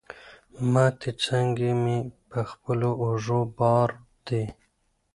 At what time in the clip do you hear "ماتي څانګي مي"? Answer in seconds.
0.71-1.97